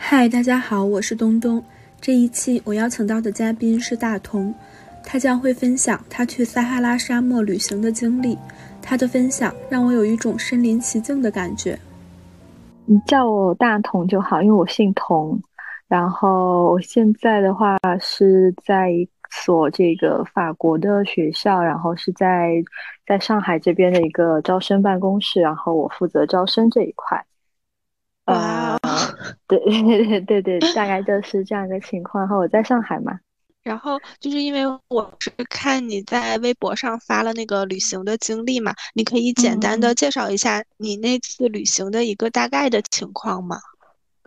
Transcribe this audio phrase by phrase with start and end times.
[0.00, 1.62] 嗨，大家好，我是东东。
[2.00, 4.54] 这一期我邀请到的嘉宾是大同，
[5.04, 8.38] 他将会分享他去撒哈拉沙漠旅行的经历。
[8.80, 11.78] 他的分享让我有一种身临其境的感觉。
[12.86, 15.38] 你叫我大同就好，因为我姓童。
[15.88, 22.62] 然后我现在的话是在一所这个法国的学校，然后是在
[23.06, 27.22] 在上海这边的一个招生办公室，然后我负责招生这一块。
[28.26, 28.77] 哇，
[29.48, 32.22] 对 对对对对，大概就是这样一个情况。
[32.22, 33.18] 然后我在上海嘛，
[33.64, 43.56] 然后就是因为我是看你在微博上发了那个旅行的经历嘛，你可以简单的介绍一下你那次旅行的一个大概的情况吗？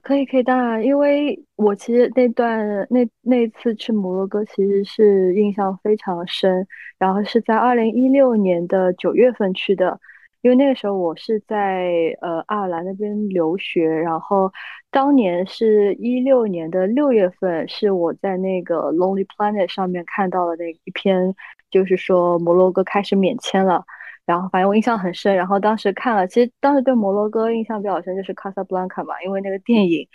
[0.04, 10.00] 可以可以，当然，因为我其实那段那那次去摩洛哥其实是印象非常深，然后是在二零一六年的九月份去的。
[10.42, 14.52] 因为那个时候我是在呃爱尔兰那边留学，然后
[14.92, 21.34] 当年是一六年的六月份，是我在那个 Lonely Planet 上面看到的那一篇，
[21.70, 23.86] 就是说摩洛哥开始免签了，
[24.26, 30.06] 然后反正我印象很深，然后当时看了，其实当时对摩洛哥印象比较深就是 Casablanca 嘛，因为那个电影，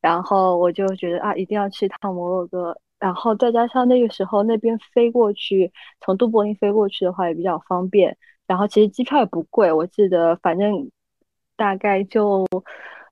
[0.00, 8.16] 然后我就觉得啊一定要去一趟摩洛哥，然后再加上那个时候那边飞过去，从杜柏林飞过去的话也比较方便。
[8.46, 10.90] 然后其实机票也不贵，我记得反正
[11.56, 12.44] 大概就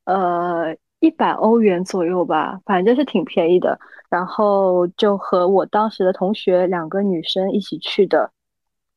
[0.05, 3.79] 呃一百欧元左右吧，反正是挺便宜的。
[4.09, 8.31] 然后就和我当时的同学两个女生一起去的，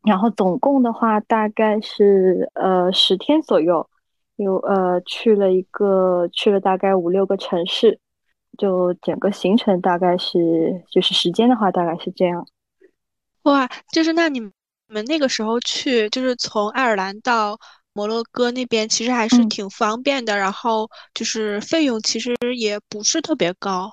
[0.04, 3.90] 然后总共的话大概是呃十天左右，
[4.36, 8.00] 有呃去了一个去了大概五六个城市，
[8.58, 12.48] 就整个行程大概是就是时间的话大概是这样。
[13.44, 14.52] 哇，就是那你们。
[15.08, 17.58] 那个时候去，就是从爱尔兰到
[17.96, 20.36] 摩洛哥那边，其实还是挺方便的。
[20.38, 23.90] 然后就是费用其实也不是特别高，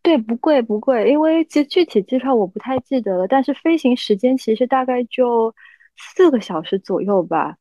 [0.00, 1.10] 对，不贵不贵。
[1.10, 5.52] 因为其实具体机票我不太记得了，但是飞行时间其实大概就
[5.96, 7.56] 四个小时左右吧。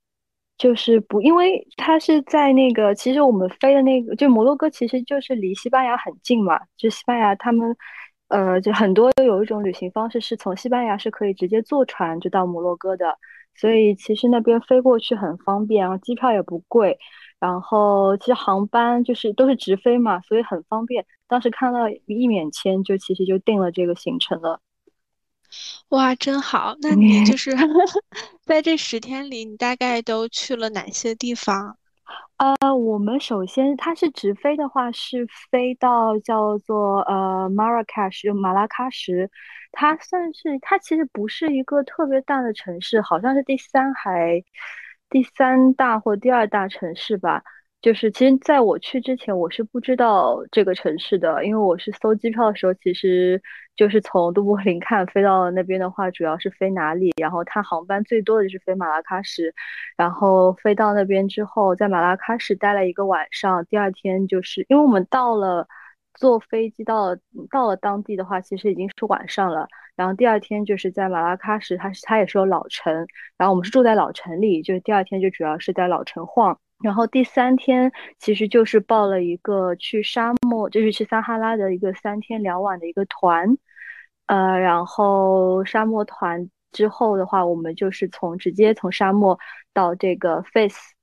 [0.58, 7.76] 就是不，因为它是在那个，其实我们飞的那个，就摩洛哥其实就是离西班牙很近嘛，就西班牙他们。
[8.28, 13.20] 呃，就很多有一种旅行方式是从西班牙是可以直接坐船就到摩洛哥的，
[13.56, 16.98] 所以其实那边飞过去很方便，然后机票也不贵，
[17.40, 21.06] 然后其实航班就是都是直飞嘛，所以很方便。
[21.28, 24.60] 当时看到一免签，就其实就定了这个行程了。
[25.90, 26.76] 哇，真好！
[26.82, 27.52] 那你就是
[28.46, 31.78] 在这十天里，你大概都去了哪些地方？
[32.38, 39.30] 呃，我们首先它是直飞的话，是飞到叫做呃 Marrakesh，就马拉喀什。
[39.72, 44.44] 它算是它其实不是一个特别大的城市，好像是第三还
[45.10, 47.44] 第三大或第二大城市吧。
[47.82, 53.42] 就是其实在我去之前，我是不知道这个城市的，因为我是搜机票的时候，其实
[53.76, 59.52] 就是从都柏林看飞到那边的话，主要是飞哪里，然后它航班最多的就是飞马拉喀什，
[59.98, 65.68] 然后飞到那边之后，在马拉喀什待了一个晚上，第二天就是因为我们到了
[66.22, 67.18] 坐飞机到
[67.50, 72.94] 到了当地的话，其实已经是晚上了，然后第二天就是在马拉喀什，它是它也是有老城，
[73.38, 76.60] 然后我们是住在老城里，就是第二天就主要是在老城晃。
[76.84, 83.58] 然后第三天其实就是报了一个去沙漠，就是去撒哈拉的一个三天两晚的一个团，
[84.28, 89.40] 呃，然后沙漠团之后的话，我们就是从直接从沙漠
[89.74, 90.94] 到这个 Face，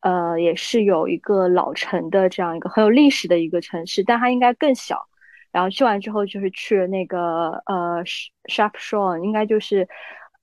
[0.00, 5.06] 呃，也是有一个老城的这样一个很有历史的一个城市，但它应该更小。
[5.52, 8.02] 然后去完之后就是去了那个呃
[8.44, 9.88] Sharp Shore，应该就是。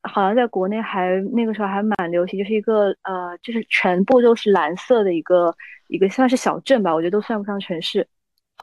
[0.04, 5.54] 好像在国内还那个时候还蛮流行，就是一个呃，就是全部都是蓝色的一个
[5.88, 8.08] 一个算是小镇吧，我觉得都算不上城市。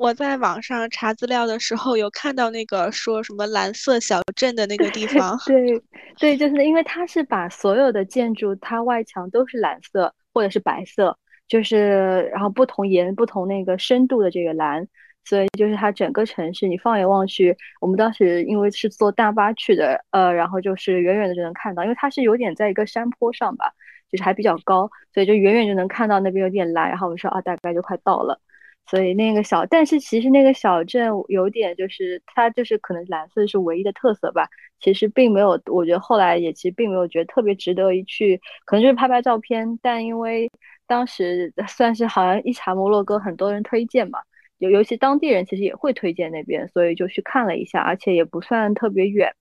[0.01, 5.39] 我在网上查资料的时候有看到那个说什么蓝色小镇的那个地方。
[5.45, 5.83] 对
[6.19, 11.17] 对，就是因为它是把所有的建筑它外墙都是蓝色或者是白色，
[11.49, 14.87] 就是然后不同颜不同那个深度的这个蓝。
[15.27, 23.73] 所以就是它整个城市，你放眼望去，我们当时因为是坐大巴去的，呃，然后就是远远的就能看到，因为它是有点在一个山坡上吧，
[24.11, 26.91] 就是还比较高，所以就远远就能看到那边有点蓝。
[26.91, 28.39] 然后我们说啊，大概就快到了。
[28.87, 34.47] 所以那个小，但是其实那个小镇有点就是它就是可能蓝色是唯一的特色吧，
[34.81, 39.79] 其实并没有，我觉得后来也其实并没有觉得特别值得一去，可能就是拍拍照片。
[39.83, 40.51] 但因为
[40.87, 44.19] 当时 算是好像一查摩洛哥，很多人推荐嘛。
[44.59, 49.35] 尤尤其当地人其实也会推荐那边，所以就去看了一下，而且也不算特别远。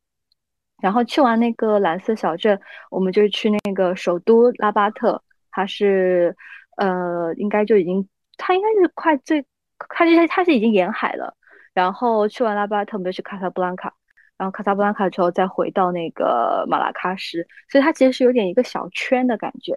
[0.81, 2.59] 然后去完那个蓝色小镇，
[2.91, 5.21] 我们就去那个首都拉巴特，
[5.51, 6.35] 它是
[6.77, 8.05] 呃，应该就已经，
[8.37, 9.45] 它应该是快最
[9.89, 11.33] 它其实它是已经沿海了，
[11.73, 13.93] 然后去完拉巴特，我们就去卡萨布兰卡，
[14.43, 19.73] 然后卡萨布兰卡之后再回到那个马拉喀什，所以它其实是有点一个小圈的感觉。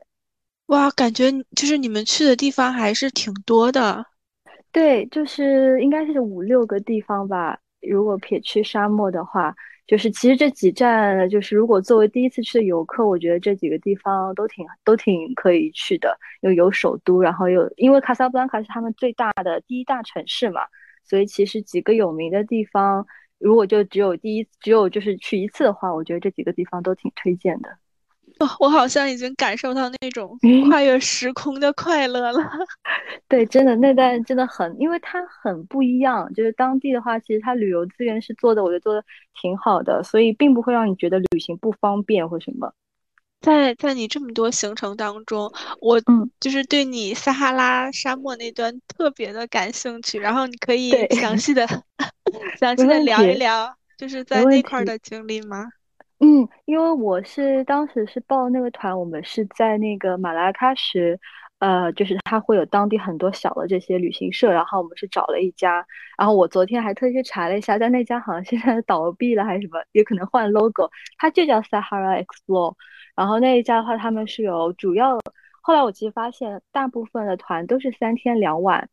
[0.67, 4.05] 哇，感觉就是你们去的地方还是挺多的。
[4.73, 7.57] 对，就是应该是五六个地方吧。
[7.81, 9.55] 如果撇去沙漠的话，
[9.87, 16.19] 就是其实这几站，就是如果作为第一次去的游客，我觉得这几个地方都挺都挺可以去的。
[16.41, 20.63] 又有首都，然后又因为卡萨布兰卡是他们最大的第一大城市嘛，
[21.05, 23.07] 所以其实几个有名的地方，
[23.39, 27.69] 如果就只有第一只有就是去一次的话，我觉得这几个地方都挺推荐的。
[28.39, 30.37] 哦，我好像已经感受到那种
[30.69, 32.39] 跨越时空的快乐了。
[33.29, 36.31] 对，真的那段真的很，因为它很不一样。
[36.35, 39.03] 就是当地的话，其实它旅游资源是做的，我觉得做的
[39.41, 42.75] 挺好的，所以并不会让你觉得旅行不方便或什么。
[43.47, 50.19] 在在你这么多行程当中，我嗯，就是对你撒哈拉沙漠那段特别的感兴趣。
[50.19, 51.65] 然后你可以详细的
[52.59, 55.69] 详细的聊一聊，就是在那块儿的经历吗？
[56.19, 61.21] 嗯，因为我是当时是报那个团，我们是在那个马拉喀什，
[61.59, 65.87] 呃，就是它会有当地很多小的这些旅行社，然后我们是找了一家，
[66.19, 72.75] 然后我昨天还特意去查了一下，但那家好像现在倒闭了还是什么，也可能换 logo，它就叫 Sahara Explore，
[73.15, 75.19] 然后那一家的话，他们是有主要，
[75.63, 78.89] 后来我其实发现大部分的团都是三天两晚。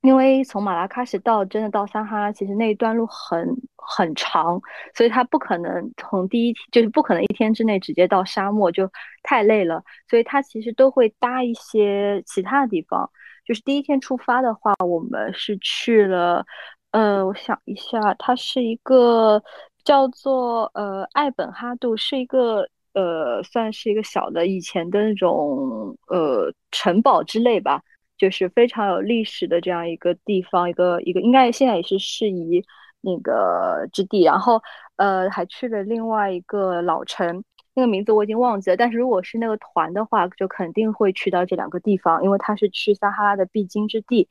[0.00, 3.46] 因为从马拉喀什到真的到撒哈拉，其实那一段路很
[3.76, 4.60] 很长，
[4.94, 8.88] 所以他不可能从第一天就是不可能一天之内直接到沙漠，就
[9.22, 9.82] 太累了。
[10.08, 13.10] 所以他其实都会搭一些其他的地方。
[13.44, 16.44] 就是第一天出发的话，我们是去了，
[16.92, 19.42] 呃，我想一下，它是一个
[19.84, 27.82] 叫做呃艾本哈杜，是一个呃算是一个小的以前的那种呃城堡之类吧。
[28.18, 32.62] 就是非常有历史的这样一个地方，一个一个应该现在也是适宜
[33.00, 34.22] 那个之地。
[34.24, 34.60] 然后
[34.96, 37.42] 呃，还去了另外一个老城，
[37.74, 38.76] 那个名字我已经忘记了。
[38.76, 44.28] 但是如果是那个团的话，就肯定会去到这两个地方，因为它是去撒哈拉的必经之地。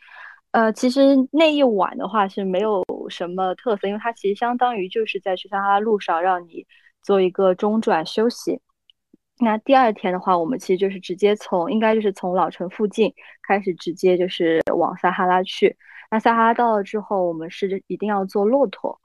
[0.52, 6.66] 呃，其实那一晚的话是没有什么特色，因为它其实相当于就是在去撒哈拉路上让你
[7.02, 8.60] 做一个中转休息。
[9.40, 13.14] 那第二天的话，我们其实就是直接从，应该就是从老城附近
[13.48, 15.76] 开始，直接就是往撒哈拉去。
[16.10, 19.00] 那撒哈拉到了之后，我们是一定要坐骆驼，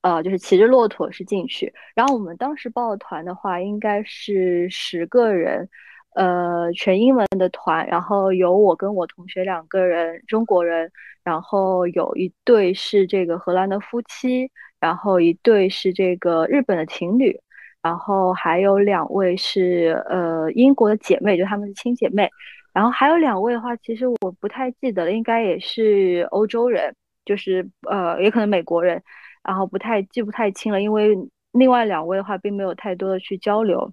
[0.00, 1.72] 呃，就是骑着骆驼是进去。
[1.94, 5.68] 然后我们当时报的团的话，应该是十个人，
[6.14, 7.86] 呃，全英文的团。
[7.86, 10.90] 然后有我跟我同学两个人，中国人，
[11.22, 14.50] 然后有一对是这个荷兰的夫妻，
[14.80, 17.38] 然后一对是这个日本的情侣。
[17.86, 22.28] 然后还有两位是呃英国的姐妹，就她们是亲姐妹。
[22.72, 26.92] 然后还有两位的话，其实我不太记得了，应该也是欧洲人，
[27.24, 29.00] 就是呃也可能美国人。
[29.44, 31.16] 然后不太记不太清了，因为
[31.52, 33.92] 另外两位的话并没有太多的去交流。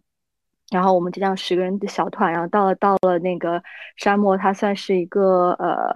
[0.72, 3.62] 然后我们就这样十个人的小团，然后到了到了那个
[3.98, 5.94] 沙漠，它算是一个呃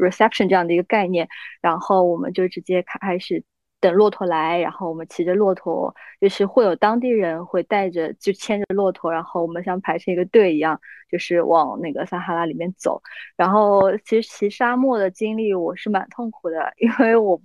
[0.00, 1.26] reception 这样的一个概念。
[1.60, 3.42] 然后我们就直接开开始。
[3.82, 10.80] 等骆驼来，然后我们骑着骆驼，就是会有当地人会带着，就牵着骆驼，然后我们像排成一个队一样，
[11.10, 13.02] 就是往那个撒哈拉里面走。
[13.36, 17.38] 然后其实骑沙漠的经历我是蛮痛苦的，因为我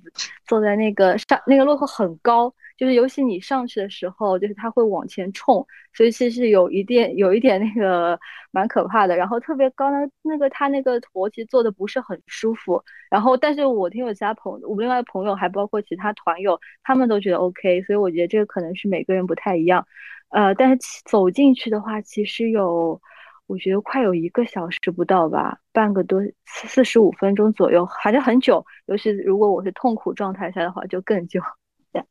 [0.45, 2.53] 坐在那个沙那个骆驼很高。
[2.77, 8.17] 就是尤其你上去的时候，就是它会往前冲，所以其实有一点有一点那个
[8.51, 9.17] 蛮可怕的。
[9.17, 12.81] 然后特别高呢，那个它那个驼其实坐的不是很舒服。
[13.09, 17.81] 然后，但是我听我其他朋友，我另外朋友还包括其他团友，他们都觉得 OK。
[17.83, 19.85] 所以我觉得这个可能是每个人不太一样。
[20.29, 23.01] 呃，但是走进去的话，其实有
[23.47, 28.63] 我觉得快有一个小时不到吧，半个多四十五分钟左右，反正很久。
[28.87, 31.41] 尤其如果我是痛苦状态下的话，就更久。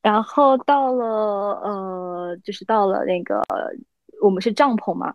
[0.03, 1.05] 然后到了
[1.63, 3.43] 呃，就是到了那个
[4.23, 5.15] 我们是帐篷嘛，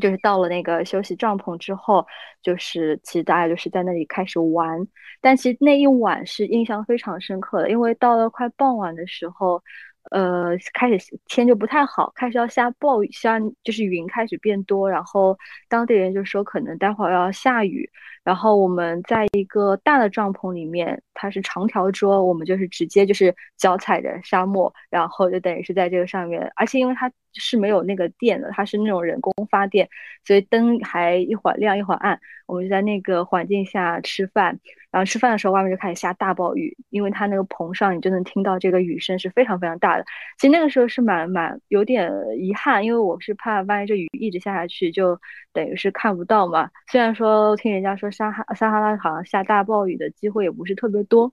[0.00, 2.06] 就是到了那个休息帐篷之后，
[2.42, 4.86] 就是其实大家就是在那里开始玩，
[5.20, 9.62] 但其实那一晚是印象非常深刻的，因为到了快傍晚的时候，
[10.10, 15.38] 呃，开始天就不太好，开始要下暴雨，下就是云开始变多，然后
[15.68, 17.88] 当地人就说可能待会儿要下雨。
[18.22, 29.88] 然后我们在一个大的帐篷里面，它是长条桌，我们就是直接就是脚踩着沙漠，然后就等于是在这个上面，而且因为它是没有那个电的，它是那种人工发电，
[30.24, 34.58] 所以灯还一会儿亮一会儿暗，我们就在那个环境下吃饭。
[34.90, 40.04] 然后吃饭的时候，外面就开始下大暴雨，因为它那个棚上，你就能听到这个雨声是非常非常大的。
[40.36, 45.16] 其实那个时候是蛮蛮有点遗憾，因为我是怕万一这雨一直下下去，就
[45.52, 46.68] 等于是看不到嘛。
[46.88, 51.32] 虽然说听人家说撒哈撒哈拉好像下大暴雨的机会也不是特别多，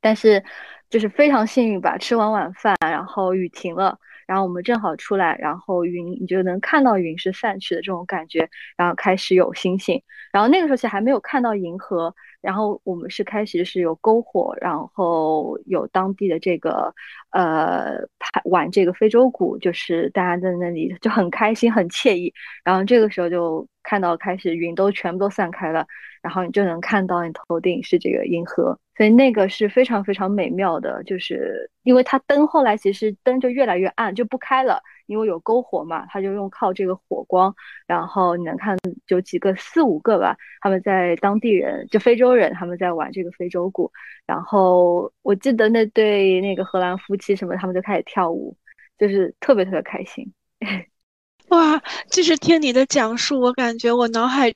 [0.00, 0.42] 但是
[0.90, 3.96] 就是非常幸运吧，吃完晚饭，然后雨停了。
[4.26, 10.02] 然后我们正好出来，然后云你就能看到云是散去的这种感觉，然后开始有星星。
[10.32, 12.14] 然后那个时候其实还没有看到银河，
[12.44, 16.94] 然后我们是开始是有篝火，然后有当地的这个
[17.30, 17.96] 呃
[18.44, 22.32] 玩这个非洲鼓，就是大家在那里就很开心很惬意。
[22.62, 25.86] 然后这个时候就看到开始云都全部都散开了，
[26.22, 28.78] 然后你就能看到你头顶是这个银河。
[28.96, 37.54] 所以那个是非常非常美妙的，就是因为它灯后来其实灯就越来越暗，就不开了，因为有篝火嘛，他就用靠这个火光，
[37.86, 43.90] 然后你能看就几个四五个吧，他们在当地人就非洲人他们在玩这个非洲鼓，
[44.26, 48.56] 然后我记得那对那个荷兰夫妻什么，他们就开始跳舞，
[48.98, 50.32] 就是特别特别开心。
[51.48, 51.80] 哇，
[52.10, 54.52] 就是听你的讲述，我感觉我脑海。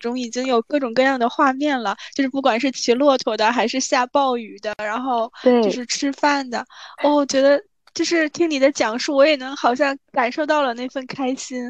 [0.00, 5.30] 中已经有各种各样的画面了，就是不管是骑骆驼的，还是下暴雨的，然后
[5.62, 6.58] 就是吃饭的，
[7.04, 7.62] 哦，我觉得
[7.94, 11.64] 就是听你的讲述，我也能好像感受到了那份开心。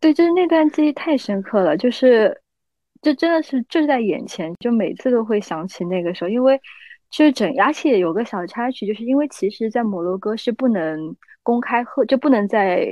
[0.00, 2.40] 对，就是那段记忆太深刻了，就是
[3.02, 6.58] 就真的是就在眼前，就每次都会想起那个时候，因为
[7.10, 12.86] 就是整，而且有个小插曲，就是因为其实，在摩洛哥是不能公开喝，就不能在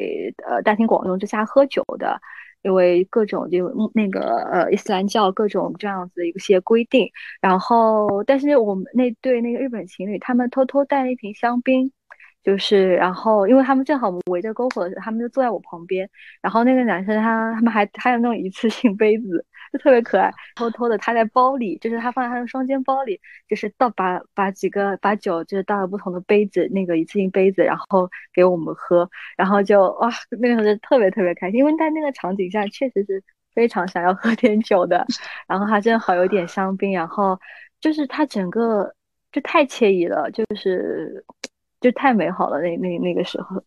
[0.46, 2.20] 呃大庭广众之下喝酒的。
[2.62, 7.06] 因为各种就那个呃伊斯兰教各种这样子的一些规定，
[7.38, 11.92] 然后但是我们那对那个日本情侣，他们偷偷带了一瓶香槟。
[12.44, 16.08] 就是，然后因为他们正好我们围着篝火他们就坐在我旁边。
[16.42, 20.30] 然后那个男生他他们还还有那种一次性杯子，就特别可爱。
[20.54, 29.08] 偷偷的他在包里，就是他放在他的双肩包里，就是倒把把几个把酒就是倒了不同的杯子，那个一次性杯子，然后给我们喝。
[29.38, 33.22] 然后就哇，那个时候就特别特别开心，因为在那个场景下确实是
[33.54, 35.06] 非常想要喝点酒的。
[35.48, 37.40] 然后他正好有点 香槟，然后
[37.80, 38.94] 就是他整个
[39.32, 41.24] 就太惬意了，就是。
[41.84, 43.62] 就太美好了，那那那个时候，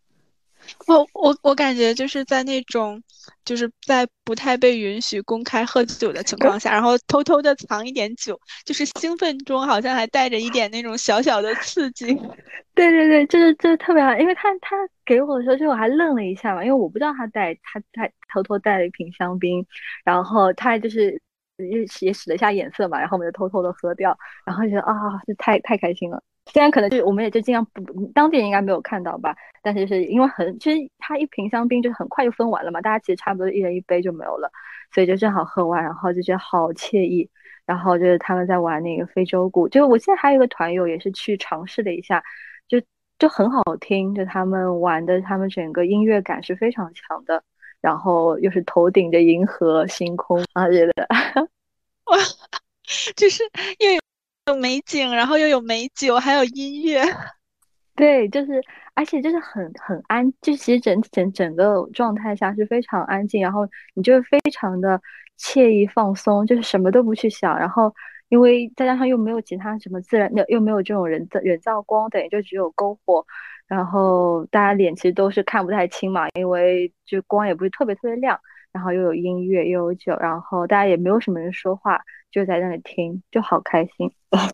[0.87, 2.99] 我我我感觉就是在那种，
[3.45, 12.07] 就是在不太被允许公开喝酒的情况下，然后偷偷的藏一点酒，就是兴奋中好像还带着一点那种小小的刺激。
[12.73, 19.63] 对对对，就是就是特别好，因为他他给我的时候，就我还愣了一下嘛，因为我不知道他带他他偷偷带了一瓶香槟，
[20.03, 21.21] 然后他就是
[21.57, 24.93] 也也使了一下眼色嘛，然后我们就偷偷的喝掉，然后觉得啊，
[25.27, 26.23] 这太太开心了。
[26.53, 27.81] 虽然可能就我们也就尽量不，
[28.13, 34.51] 当地人应该没有看到吧，但是是因为很，其实他一瓶香槟就很快就分完了嘛，大家其实差不多一人一杯就没有了，
[34.93, 37.29] 所以就正好喝完，然后就觉得好惬意。
[37.65, 42.23] 然后就是他们在玩那个非洲鼓，就我现在还有一个团友也是去尝试了一下，
[42.67, 42.81] 就
[43.19, 47.43] 就很好听，就他们玩的，他们整个音乐感是非常强的，
[47.81, 50.93] 然后又是头顶着银河星空啊，觉得
[52.07, 52.17] 哇，
[53.17, 53.43] 就是
[53.79, 53.99] 因为。
[54.47, 57.01] 有美景， 然后又有美酒，还有音乐，
[57.95, 58.63] 对，就是，
[58.93, 64.99] 而且就是很很安，就其实整整整个状态下是非常安静，然后你就是非常的
[65.37, 67.93] 惬意放松，就是什么都不去想，然后
[68.29, 73.25] 因为再加上又没有其他什么自然，的又没有这种人造人造光，等于就只有篝火，
[73.67, 78.39] 然后大家脸其实都是看不太清嘛，因为就光也不是特别特别亮，
[78.71, 81.99] 然后又有音乐又有酒，然后大家也没有什么人说话。
[82.31, 84.11] 就在那里听，就好开心。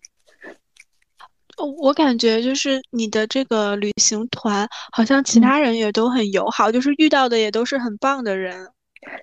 [1.83, 8.67] 我感觉就是你的这个旅行团，好像其他人也都很友好，就是遇到的也都是很棒的人。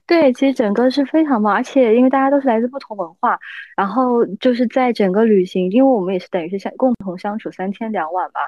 [0.07, 3.37] 对，其实整个是非常棒，而且因为大家都是来自不同文化，
[3.77, 8.41] 然后就是在整个旅行，因为我们也是等于是相共同相处三天两晚吧，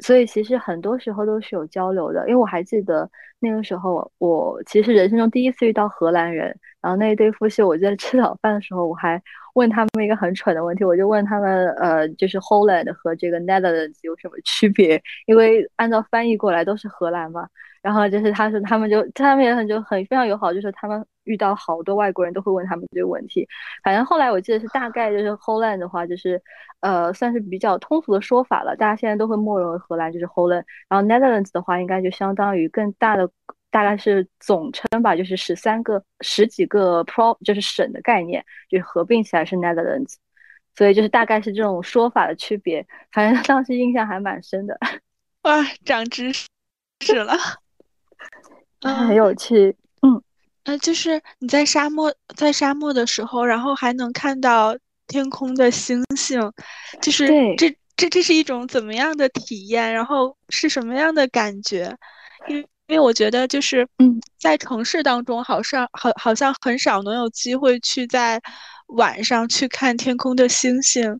[0.00, 2.28] 所以其实很多时候都是有交流的。
[2.28, 9.22] 因为我还记得那个时候，我其实人生中第一次遇到荷兰人，然后那一对夫妻，我在吃早饭的时候，我还。
[9.54, 15.02] 问他们一个很蠢的问题，我就问他们，呃，就是 Holland 和这个 Netherlands 有什么区别？
[15.26, 17.48] 因为按照翻译过来都是荷兰嘛。
[17.82, 23.48] 然后就是他说他们就他们也很就很非常友好，就是他们遇到好多外国人都会问他们这个问题。
[23.82, 26.42] 反正后来我记得是大概就是 Holland 的话，就是
[26.80, 30.64] 呃算是比较通俗的说法了，大家现在都会默认为荷兰就是 Holland。
[30.90, 33.30] 然后 Netherlands 的话，应该就相当于更大的。
[33.70, 40.14] 大概是总称吧，就是十三个、十几个 pro，就是省的概念，就是合并起来是 Netherlands，
[40.76, 42.84] 所以就是大概是这种说法的区别。
[43.12, 44.76] 反正当时印象还蛮深的。
[45.42, 47.34] 哇，长知识了，
[48.82, 49.76] 很有趣。
[50.02, 50.20] 嗯，
[50.64, 56.40] 呃，就是你在沙漠，在沙漠的时候，然后还能看到天空的星星，
[57.00, 59.94] 就是这这这是一种怎么样的体验？
[59.94, 61.96] 然后是什么样的感觉？
[62.48, 62.66] 因为。
[62.90, 68.40] 因为我觉得就是嗯，在城市当中，好像好好像很少能有机会去在
[68.88, 71.16] 晚上去看天空的星星。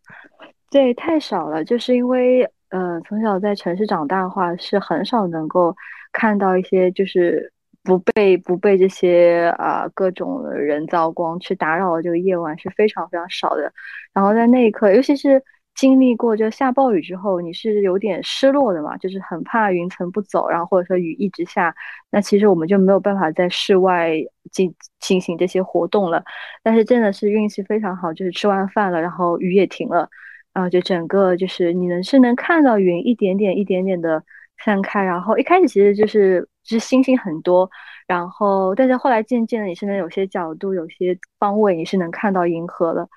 [0.69, 5.73] 对，太少了，就是因为呃，从小在城市长大的话，是很少能够
[6.11, 7.53] 看到一些就是
[7.85, 13.73] 不被不被这些啊各种人造光去打扰的这个夜晚是非常非常少的。
[14.13, 15.41] 然后在那一刻，尤其是。
[15.81, 18.99] 经历过就下暴雨之后，你是有点失落的嘛？
[18.99, 21.75] 就是很怕云层不走，然后或者说雨一直下，
[22.11, 24.13] 那其实我们就没有办法在室外
[24.53, 26.23] 进进行这些活动了。
[26.63, 30.07] 但是真的是运气非常好，就是吃完饭了，然后雨也停了，
[30.53, 34.23] 然后就整个就是你能是能看到云一点点一点点的
[34.63, 37.71] 散开，然后一开始其实就是就是星星很多，
[38.07, 43.09] 然后但是后来渐渐的你是能有些角度有些方位你是能看到银河了。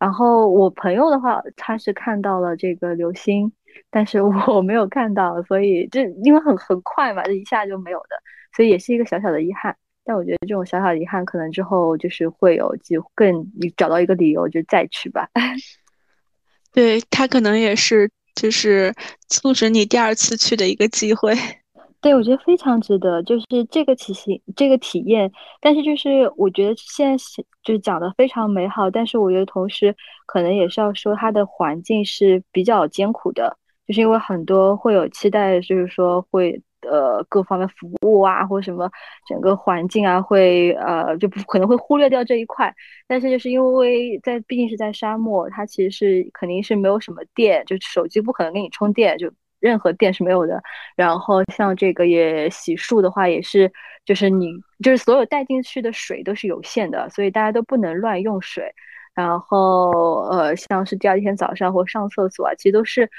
[0.00, 3.52] 然后我朋友的话，他是看到了这个流星，
[3.90, 8.16] 但是 我没有看到，所以这因为很很快嘛，这一下就没有的，
[8.56, 9.76] 所以也是一个小小的遗憾。
[10.02, 15.28] 但我觉得这种小小的遗憾，可能之后就是会有机会更你找到一个理由就再去吧。
[16.72, 18.94] 对他可能也是就是
[19.28, 21.34] 促使你第二次去的一个机会。
[22.02, 25.30] 对，我觉得非常值得，就是这个体型，这个体验。
[25.60, 33.54] 但是，就是我觉得现在是就是讲的非常美好，但是我觉得同时可能也是要说它的环境是比较艰苦的，
[33.86, 38.90] 就是因为很多会有期待，就是说会呃各方面服务啊，或什么
[39.28, 42.74] 整个环境啊，会呃就不可能会忽略掉这一块。
[43.06, 49.30] 但是就是因为在毕竟是在沙漠，它其实是肯定是没有什么电，就手机不可能给你充电，就。
[49.60, 50.62] 任何电是没有的，
[50.96, 53.70] 然后像这个也洗漱的话，也是
[54.04, 54.48] 就是你
[54.82, 58.72] 就是所有带进去的水都是有限的，所以大家都不能乱用水。
[59.14, 63.10] 然后呃，像是第二天早上或上厕所啊，其实都是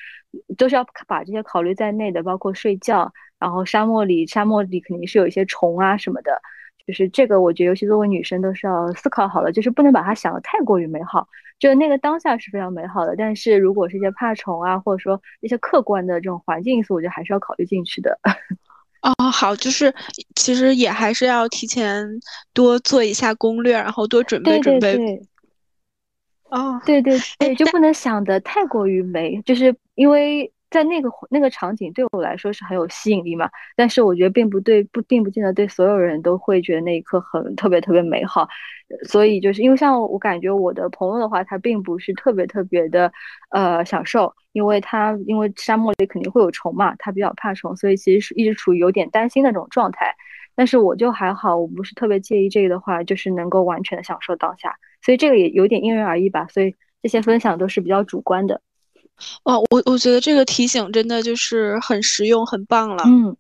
[0.58, 3.12] 都是要把这些考虑在内的，包括睡觉。
[3.40, 6.42] 然后沙漠里沙漠里肯定是有一些虫啊什么的。
[6.88, 11.28] 就是这个，我觉得尤其作为女生都是要思考好了，就是不能把它想的太过于美好。
[11.62, 18.20] 就那个当下是非常美好的，但是如果是一些怕虫啊，或者说一些客观的这种环境因素，我觉得还是要考虑进去的。
[19.04, 19.94] 哦，好，就是
[20.36, 22.06] 其实也还是要提前
[22.52, 24.98] 多做一下攻略，然后多准备准备。
[24.98, 25.28] 对对对。
[26.50, 30.52] 哦，对对对，就不能想的太过于美，就是因为。
[30.72, 38.48] 在那个那个场景对我来说是很有吸引力嘛，但是我觉得并不对，不并不见得对所有人都会觉得那一刻很特别特别美好，
[39.04, 43.12] 所以就是因为像我感觉我的朋友的话，他并不是特别特别的
[43.50, 50.16] 呃享受，因为他因为沙漠里肯定会有虫嘛，他比较怕虫，所以其实是一直处于有点担心的那种状态。
[50.56, 58.62] 但是我就还好，我不是特别介意这个的话，就是能够完全的享受当下，所以这个也有点因人而异吧，所以这些分享都是比较主观的。
[59.44, 63.04] 哦，我我觉得这个提醒真的就是很实用，很棒了。
[63.06, 63.36] 嗯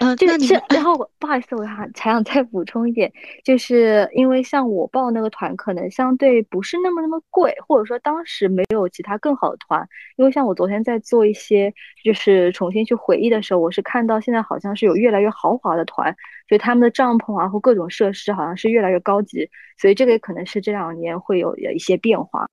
[0.00, 3.12] 嗯，这这，然后不好意思，我还还想再补充一点，
[3.44, 9.88] 就是因为像我报那个团，可能相对不是那么那么贵，或者说当时没有其他更好的团。
[10.16, 11.72] 因为像我昨天在做一些
[12.04, 16.12] 就是重新去回忆的时候，我是看到现在好像是有越来越豪华的团，
[16.48, 22.48] 所以他们的帐篷啊或各种设施好像是越来越高级，所以这个可能是这两年会有一些变化。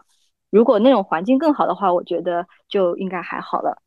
[0.52, 3.82] 如果那种环境更好的话，我觉得就应该还好了。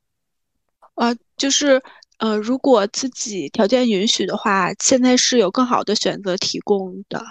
[0.96, 1.80] 呃，就是
[2.18, 7.22] 呃，如果自己条件允许的话，现在是有更好的选择提供的。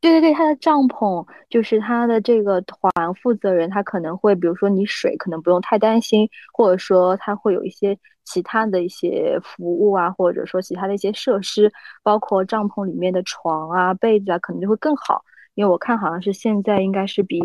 [0.00, 15.24] 对对对，他的帐篷就是他的这个团负责人，他可能会，比如说你水可能不用太担心，或者说他会有一些其他的一些服务啊，或者说其他的一些设施，包括帐篷里面的床啊、被子啊，可能就会更好。
[15.54, 17.42] 因为我看好像是现在应该是比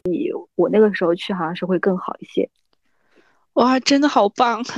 [0.56, 2.50] 我那个时候去好像是会更好一些，
[3.54, 4.64] 哇，真的好棒！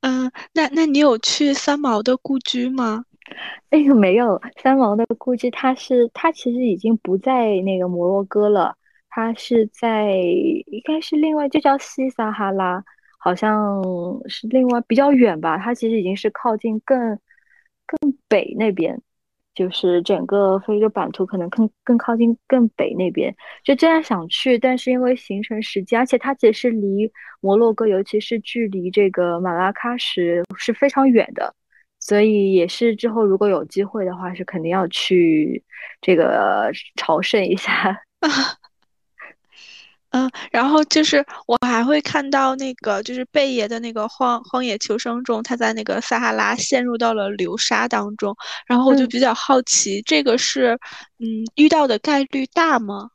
[0.00, 3.04] 嗯，那那你有去三毛的故居吗？
[3.70, 8.76] 哎，没有，三毛的故居，他是他其实已经不在那个摩洛哥了，
[9.08, 12.84] 他是在应该是另外就叫西撒哈拉，
[13.18, 13.82] 好像
[14.28, 17.18] 是另外比较远吧，他其实已经是靠近更
[17.86, 19.00] 更北那边。
[19.54, 31.54] 就是整个非洲版图可能更更靠近更北那边，就这样想去，但是因为行程时间，而且它其实离摩洛哥，尤其是距离这个马拉喀什是非常远的，
[32.00, 35.62] 所以也是之后如果有机会的话，是肯定要去
[36.00, 37.96] 这个朝圣一下。
[40.14, 48.32] 嗯，然后就是我还会看到那个，就是贝爷的那个《荒荒野求生》中，他在那个撒哈拉陷入到了流沙当中，
[48.64, 50.78] 然后我就比较好奇，这个是
[51.18, 53.10] 嗯遇到的概率大吗？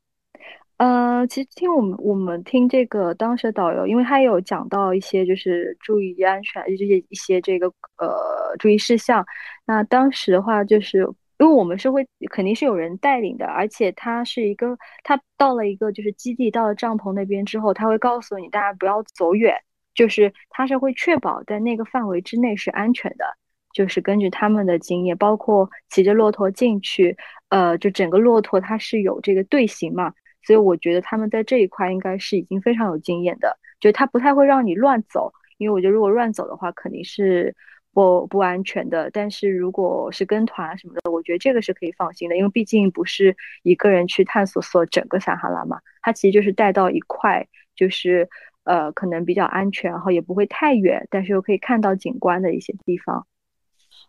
[0.76, 9.26] 呃，其实听我们我们听这个当时的导游，因为他有讲到一些就是注意安全这些一些这个呃注意事项，
[9.66, 11.08] 那当时的话就是
[11.39, 19.56] 因为我们是会肯定是有人带领的，而且他是一个，他到了一个就是基地，到了帐篷那边之后，他会告诉你大家不要走远，
[19.95, 23.25] 就是他是会确保在那个范围之内是安全的，
[23.73, 27.15] 就是根据他们的经验，包括骑着骆驼进去，
[27.47, 35.32] 呃，就整个骆驼它是有这个队形嘛，所以我觉得他们在这一块应该是已经非常有经验的，就他不太会让你乱走。
[35.58, 37.56] 因为我觉得，如果乱走的话，肯定是
[38.00, 39.10] 不不安全的。
[39.12, 48.30] 但是如果是跟团什么的，我觉得这个是可以放心的，因为毕竟不是一个人去探索所整个撒哈拉嘛，它其实就是带到一块，就是
[48.64, 53.26] 呃，可能比较安全，然后也不会太远，但是又可以看到景观的一些地方。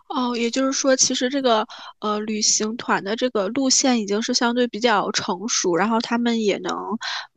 [0.08, 1.66] 哦，也就是说，其实这个
[2.00, 6.76] 呃旅行团的这个路线已经是相对比较成熟，然后他们也能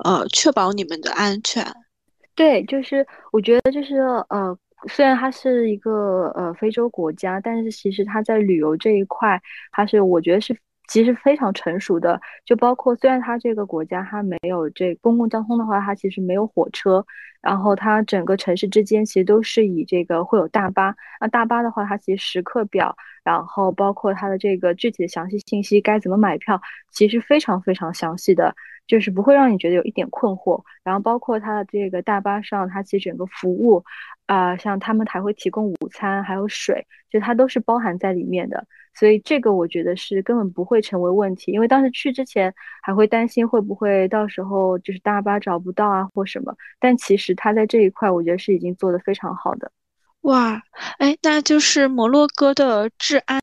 [0.03, 1.65] 呃确保你们的安全。
[2.35, 3.97] 对，就是我觉得就是
[4.29, 9.41] 呃，虽然它是一个呃非洲国家，但是其实它在旅游这一块，
[9.71, 12.19] 它是我觉得是其实非常成熟的。
[12.45, 17.05] 就包括虽然它这个国家它没有这公共交通的话，它其实没有火车，
[17.41, 20.95] 然后它整个城市之间其实都是以这个会有大巴。
[21.21, 28.55] 那大巴的话，它其实时刻表，然后包括它的这个具体的详细信息，该怎么买票，其实非常非常详细的。
[28.85, 33.81] 就是不会让你觉得有一点困惑，然后包括它的这个大巴上，它其实整个服务，
[34.25, 41.51] 啊，像他们还会提供午餐，还有水，就它都是包含在里面的，所以这个我觉得是根本不会成为问题。
[41.51, 49.71] 因为当时去之前还会担心会不会到时候就是大巴找不到啊或什么，但其实他在这一块我觉得是已经做得非常好的。
[50.21, 50.61] 哇，
[50.99, 53.42] 哎，那就是摩洛哥的治安。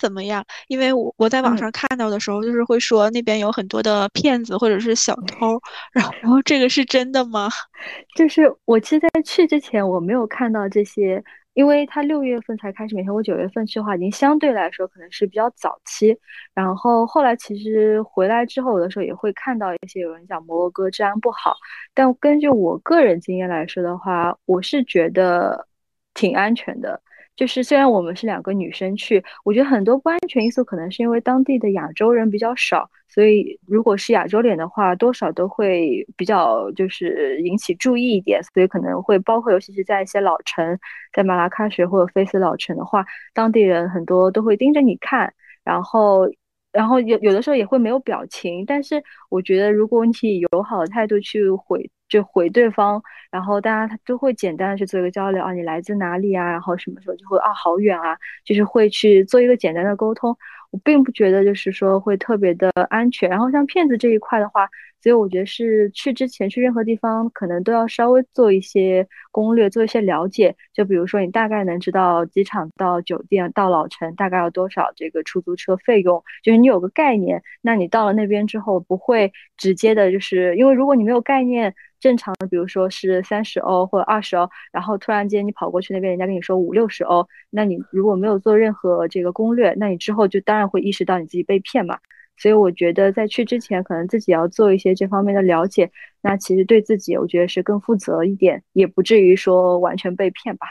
[0.00, 0.44] 怎么样？
[0.68, 5.60] 因为我我在网上看到的时候，就是会说那边有很多的骗子或者是小偷，
[5.92, 7.48] 然 后然后这个是真的吗？
[8.16, 11.22] 就是我其实在去之前我没有看到这些，
[11.54, 16.16] 因为他六月份才开始，每天我九月份去的话，已经相对来说可能是比较早期。
[16.54, 21.56] 然后后来其实回来之后，有的时候也会看到一些有人讲摩洛哥治安不好，
[21.94, 25.66] 但根据我个人经验来说的话，我是觉得
[26.14, 27.00] 挺安全的。
[27.40, 40.78] 就是虽然我们是两个女生去，我觉得很多不安全因素可能是因为当地的亚洲人比较少，所以如果是亚洲脸的话，多少都会比较就是引起注意一点，所以可能会包括尤其是在一些老城，
[41.14, 45.32] 在马拉喀什或者菲斯老城的话，当地人很多都会盯着你看，
[45.64, 46.28] 然后。
[46.72, 56.50] 然后有有的时候也会没有表情，但是我觉得如果你以友好的态度去回就回对方，然后大家他都会简单的去做一个交流啊，你来自哪里啊？
[56.50, 60.36] 然后什么时候就会啊好远啊，就是会去做一个简单的沟通。
[60.70, 63.30] 我并不觉得就是说会特别的安全。
[63.30, 64.68] 然后像骗子这一块的话。
[65.02, 70.54] 所以我觉得是去之前去任何地方，可能都要稍微做一些攻略，做一些了解。
[70.74, 77.42] 就比如说，你大概能知道机场到酒店到老城大概要多少这个出租车费用，就是你有个概念。
[77.62, 91.98] 那你到了那边之后，不会直接的，就是因为如果你没有概念，正常的比如说是三十欧或者二十欧，然后突然间你跑过去那边，人家跟你说五六十欧，那你如果没有做任何这个攻略，那你之后就当然会意识到你自己被骗嘛。
[92.36, 95.90] 所以我觉得在去之前，可能自己要做一些这方面的了解，
[96.22, 100.66] 那其实对自己，我觉得是更负责一点，也不至于说完全被骗吧。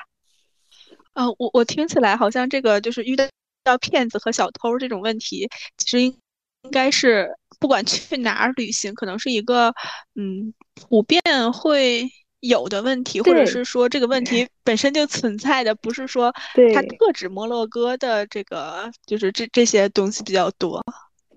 [1.13, 3.25] 呃，我我听起来好像这个就是遇到
[3.63, 6.17] 到骗子和小偷这种问题，其实应
[6.63, 9.73] 应该是不管去哪儿旅行，可能是一个
[10.15, 11.21] 嗯普遍
[11.53, 12.07] 会
[12.41, 16.33] 有的问题，或者是说这个问题本身就存在的，不是说
[16.73, 20.83] 它特指摩洛哥的这个，就是这这些东西比较多。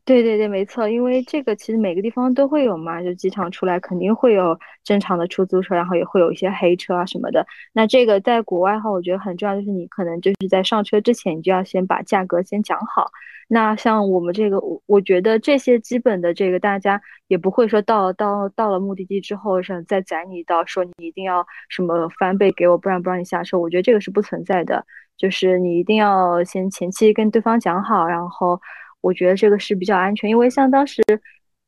[0.05, 7.47] 对对对，没错，因为这个其实每个地方都会有嘛，就机场出来肯定会有正常的出租车，然后也会有一些黑车啊什么的。
[7.73, 13.13] 那这个在国外的话，我觉得很重要，就是你可能就是在上车之前，你就要先把价格先讲好。
[13.55, 23.59] 那像我们这个，我我觉得这些基本的这个大家也不会说到到到了目的地之后，是再宰你一刀，说你一定要什么翻倍给我，不然不让你下车。
[23.59, 24.87] 我觉得这个是不存在的，
[25.19, 28.61] 就是你一定要先前期跟对方讲好，然后。
[29.03, 31.03] 我觉得这个是比较安全，因为像当时，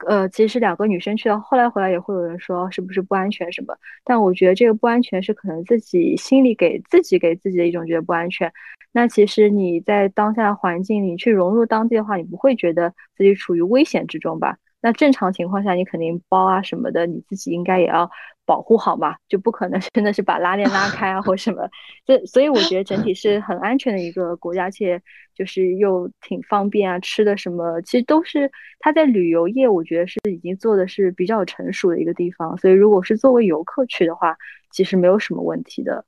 [0.07, 8.53] 呃，其实两个女生去了，后来回来也会有人说是不是不安全什么，但我觉得这个不安全是可能自己心里给自己给自己的一种觉得不安全。
[8.93, 14.57] 那其实你在当下环境里去融入当地的话，你不会觉得自己处于危险之中吧？
[14.81, 18.11] 那正常情况下，你肯定包啊什么的，你自己应该也要
[18.47, 21.69] 保护好嘛，就不可能真的是把拉链拉开啊或什么。
[22.05, 25.01] 这所以我觉得整体是很安全的一个国家，且
[25.35, 32.57] 就是又挺方便啊，吃的什么其实都是它在旅游业，我觉得是已经做的是比较成熟的一个地方。
[32.59, 34.37] 所以如果是作为游客去的话，
[34.71, 36.05] 其实没有什么问题的。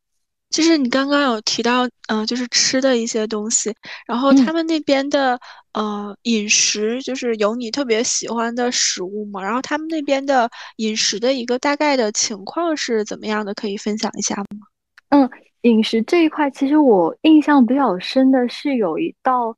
[0.51, 3.75] 就是你刚刚有提到，嗯，就是吃的一些东西，
[4.07, 5.39] 然后他们那边的
[5.75, 9.43] 呃饮食，就是有你特别喜欢的食物吗？
[9.43, 13.53] 然后他们那边的饮食的一个大概的情况是怎么样的？
[13.55, 14.67] 可以分享一下吗？
[15.11, 15.29] 嗯，
[15.63, 19.55] 饮食这一块，其实我印象比较深的是有一道，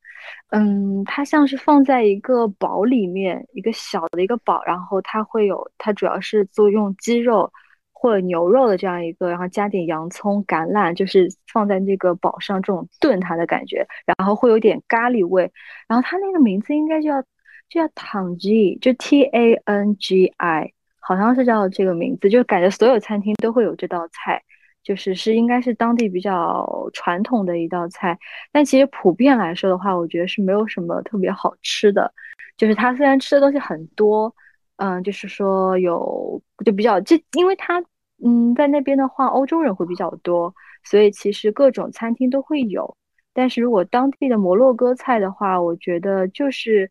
[0.51, 7.53] 嗯，它像是放在一个煲里面，一个小的一个煲，然后它会有，它主要是做用鸡肉。
[8.01, 15.51] 或者牛肉的这样一个，然后加点洋葱、橄榄，就是放在那个煲上，这种炖它的感觉，然后会有点咖喱味。
[15.89, 17.21] 然后它那个名字应该叫
[17.69, 22.31] 就叫汤鸡，就 T A N G I，好像是叫这个名字。
[22.31, 24.41] 就感觉所有餐厅都会有这道菜，
[24.85, 28.17] 就是是应该是当地比较传统的一道菜。
[28.53, 32.15] 但其实普遍来说的话，我觉得是没有什么特别好吃的。
[32.57, 34.33] 就是它虽然吃的东西很多。
[34.79, 37.81] 嗯，就是说有就比较，就因为他
[38.25, 42.97] 嗯在那边的话，欧洲人会比较多，所以其实各种餐厅都会有。
[43.33, 46.91] 但是如果当地的摩洛哥菜的话，我觉得就是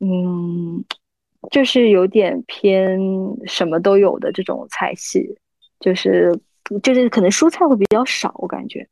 [0.00, 0.84] 嗯，
[1.50, 2.98] 就是有点偏
[3.46, 5.34] 什么都有的这种菜系，
[5.80, 6.38] 就是
[6.82, 8.86] 就是可能蔬菜会比较少，我感觉。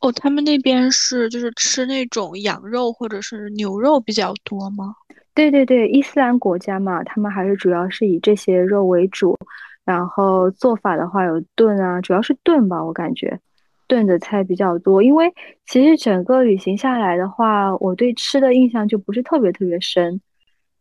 [0.00, 4.94] 哦，他们那边是就是吃那种羊肉或者是牛肉比较多吗？
[5.34, 9.36] 对对对，伊斯兰国家嘛，他们还是主要是以这些肉为主，
[9.84, 13.40] 然后做法的话有炖啊，主要是炖吧，我感觉
[13.88, 15.02] 炖的菜比较多。
[15.02, 15.32] 因为
[15.64, 20.20] 其实整个旅行下来的话，我对吃的印象就不是特别特别深，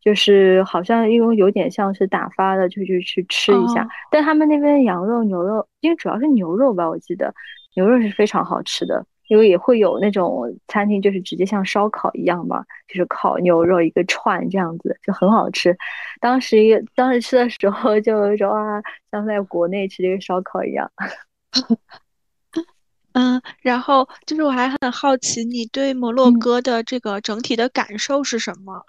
[0.02, 3.88] 就是好像因为有点像是打发的，就去去吃一下。
[4.12, 7.34] 但他们那边羊肉、牛肉，因为主要是牛肉吧，我记得
[7.76, 9.06] 牛肉是非常好吃的。
[9.32, 15.74] 因为也会有那种餐厅，就是直接像烧烤一样嘛，就是烤牛肉一个串这样子，就很好吃。
[16.20, 20.92] 当时当时吃的时候，就有一种啊，像在国内吃这个烧烤一样。
[23.14, 28.84] 嗯，然后就是我还很好奇，你对摩洛哥的这个整体的感受是什么？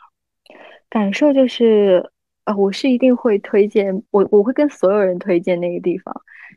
[0.90, 2.10] 感受就是，
[2.46, 6.12] 呃，我是一定会推荐，我我会跟所有人推荐那个地方，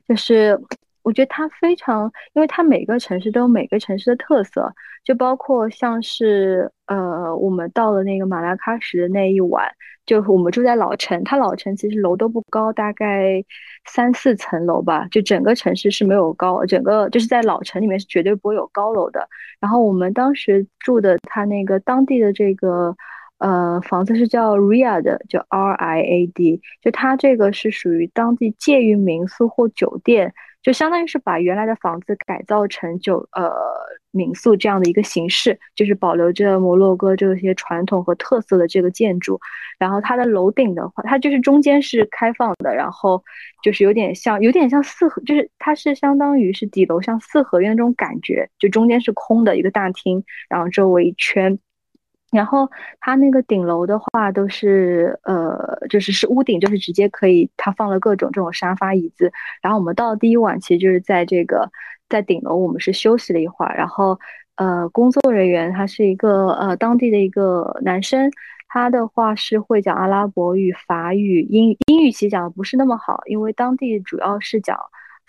[0.08, 0.60] 就是。
[1.06, 9.64] 我觉得它非常，因为它每个城市都有每个城市的特色，就包括像是呃，我们到了那个马拉喀什的那一晚，
[10.08, 13.44] 就我们住在老城，它老城其实楼都不高，大概
[13.86, 19.30] 三四层楼吧，就整个城市是没有高，整个就是在老城里面是绝对不会有高楼的。
[19.60, 22.96] 然后我们当时住的它那个当地的这个
[23.38, 30.34] 呃房子是叫 Riad，就 R I A D，就它这个是属于当地介于民宿或酒店。
[30.66, 33.54] 就相当于是把原来的房子改造成酒呃
[34.10, 39.40] 民宿这样的一个形式，就是保留着摩洛哥这些传统和特色的这个建筑。
[39.78, 43.24] 然后它的楼顶的话，它就是中间是开放的，然后
[43.62, 51.60] 就是有点像有点像四合，就是它是相当于是底楼像四合院那种感觉，就中间是空的一个大厅，然后周围一圈。
[52.32, 59.32] 然后它那个顶楼的话，都是呃，就是是屋顶，就是直接可以，它放了各种这种沙发椅子。
[59.62, 61.70] 然后我们到第一晚，其实就是在这个
[62.10, 63.76] 在顶楼，我们是休息了一会儿。
[63.78, 64.20] 然后
[64.56, 68.30] 呃，工作人员他是一个呃当地的一个男生，
[68.68, 74.78] 他的话是会讲阿拉伯语、法语、英英语，其实讲的不是那么好，因为当地主要是讲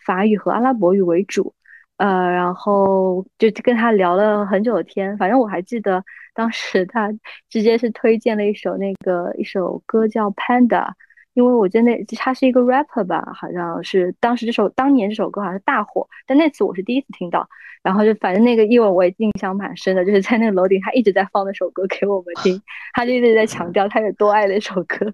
[0.04, 1.54] 法语和阿拉伯语为主。
[1.98, 6.04] 呃，然后就跟他聊了很久的天，反正我还记得
[6.34, 7.10] 当时他
[7.48, 10.88] 直接是推荐了一首那个一首歌叫《Panda》，
[11.32, 17.48] 因为我觉得那他是一个 rapper 吧，好像是当时这首当年这首歌好像是大火，但那次我是第一次听到，
[17.82, 22.60] 然后就反正那个一晚我也印象蛮深的，就是在那个楼顶他一直在放那首歌给我们听，
[22.92, 25.10] 他就一直在强调他有多爱那首歌。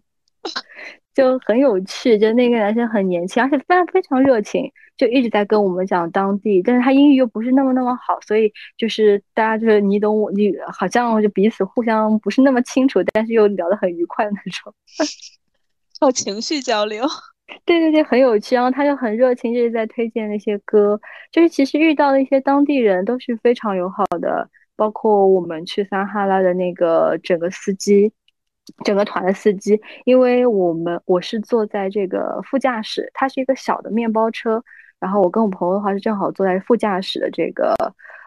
[1.15, 14.75] 就很有趣，就那个男生很年轻，而且非常非常热情，就一直在跟我们讲当地，但是他英语又不是那么那么好，所以就是大家就是你懂我，你好像就彼此互相不是那么清楚，但是又聊得很愉快的那种，
[16.01, 17.05] 靠情绪交流。
[17.67, 18.55] 对对对，很有趣。
[18.55, 20.99] 然后他就很热情，一直在推荐那些歌，
[21.31, 28.11] 就是其实遇到的一些当地人都是非常友好的，包括我们去撒哈拉的那个整个司机。
[28.85, 34.63] 整个团的司机，因为我们我是坐在这个副驾驶，它是一个小的面包车，
[35.01, 37.75] 然后我跟我朋友的话是正好坐在副驾驶的这个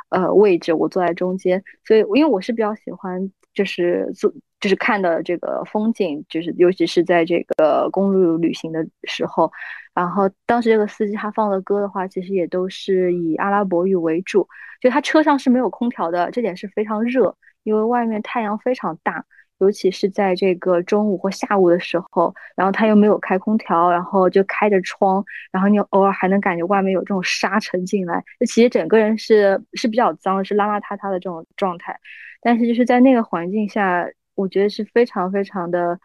[0.10, 9.52] 呃位置，我坐在中间，所以因为我是比较喜欢就是坐就是看的这个风景，就是尤其是在这个公路旅行的时候，
[9.94, 14.48] 然后当时这个司机他放的歌的话，其实也都是以阿拉伯语为主，
[14.82, 19.26] 就他车上是没有空调的，这点是非常热，因为外面太阳非常大。
[19.60, 31.98] 尤其是在这个中午或下午的时候，然后它又没有开空调，然后就开着窗，然后你偶尔还能感觉外面有这种沙尘进来，就其实整个人是是比较脏，是邋邋遢遢的这种状态。
[32.42, 35.98] 但是就是在那个环境下，我觉得是非常非常的，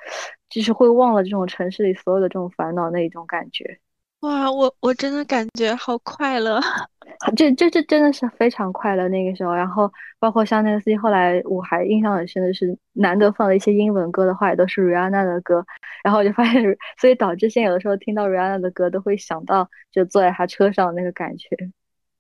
[0.49, 3.81] 就是会忘了这种城市里所有的这种烦恼那一种感觉。
[4.21, 6.61] 哇，我我真的感觉好快乐，
[7.35, 9.55] 这这这真的是非常快乐那个时候。
[9.55, 15.65] 然后包括像那个司机，后来我还印象很深的是，难得放了一些英文歌的话，也都是 Rihanna 的歌。
[16.05, 16.63] 然后我就发现，
[17.01, 21.49] 所以导致现在有的时候听到 Rihanna 的歌，都会想到就坐在他车上那个感觉。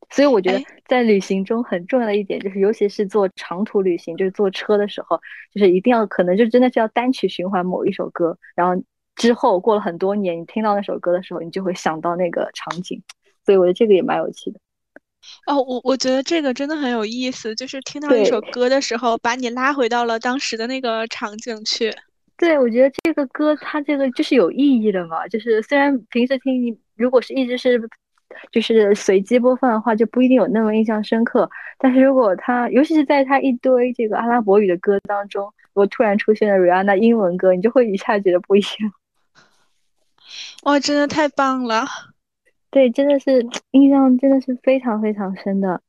[0.08, 5.20] 所以我觉得在旅行中很重要的一点就是，尤其是坐长途旅行，就是坐车的时候，
[5.52, 8.82] 就是一定要可能就真的是要单曲循环某一首歌，然后。
[9.20, 13.02] 之后过了很多年，你听到那首歌的时候，你就会想到那个场景，
[13.44, 14.59] 所以我觉得这个也蛮有趣的。
[15.46, 21.94] 哦，我我觉得这个真的很有意思，就是听到一首歌的时候，把你拉回到了当时的那个场景去。
[22.38, 27.78] 对，我觉得这个歌它这个就是有意义的嘛，就是虽然平时听你如果是一直是
[28.50, 31.50] 就是随机播放的话，就不一定有那么印象深刻。
[31.76, 38.92] 但是如果它，尤其是在它一堆这个阿拉伯语的歌当中，如果突然出现了 Rihanna 英文歌，你就会一下觉得不一样。
[40.64, 41.86] 哇，真的太棒了！
[42.70, 45.80] 对，真的是印象真的是非常非常深的。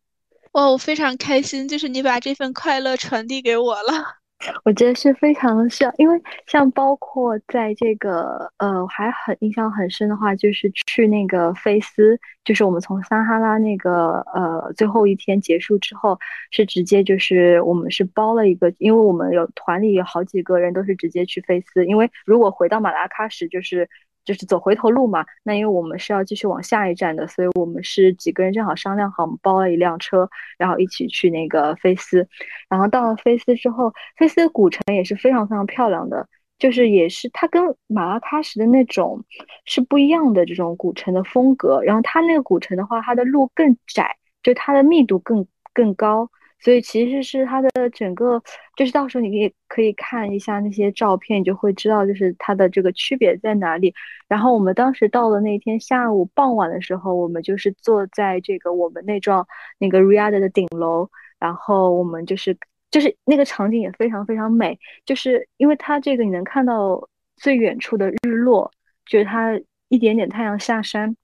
[0.53, 3.93] 哇，我非常开心，就是你把这份快乐传递给我了。
[4.65, 16.17] 我觉得是非常需要，因为像包括在这个呃，还很印象很深的话，就是去那个菲斯，就是我们从撒哈拉那个呃最后一天结束之后，
[16.49, 23.87] 是直接就是我们是包了一个，因为我们有团里有好几个人都是直接去菲斯，因为如果回到马拉喀什就是。
[24.23, 32.27] 就是走回头路嘛，那因为我们是要继续往下一站的，所以我们是几个人正好商量好，我们包了一辆车，然后一起去那个菲斯。
[32.69, 36.27] 然后到了菲斯之后，菲斯的古城也是非常非常漂亮的，
[36.59, 39.23] 就是也是它跟马拉喀什的那种
[39.65, 41.81] 是不一样的这种古城的风格。
[41.81, 46.29] 然后它那个古城的话，它的路更窄，就它的密度更更高。
[46.61, 48.41] 所以其实是它的整个，
[48.75, 53.93] 就是到时候你可以可以看一下那些照片，你就会知道就是它的这个区别在哪里。
[54.27, 59.45] 然后我们当时到了那天下午傍晚的时候，我们就是坐在这个我们那幢
[59.79, 62.55] 那个 Riyadh 的顶楼，然后我们就是
[62.91, 68.71] 就是那个场景也非常非常美，就是因为它这个你能看到最远处的日落，
[69.05, 71.15] 就是它一点点太阳下山，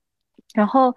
[0.55, 0.95] 然后。